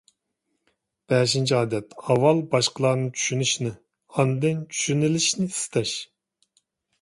بەشىنچى 1.11 1.53
ئادەت، 1.57 1.93
ئاۋۋال 2.07 2.41
باشقىلارنى 2.53 3.11
چۈشىنىشنى، 3.19 3.75
ئاندىن 4.17 4.65
چۈشىنىلىشنى 4.73 5.47
ئىستەش. 5.51 5.95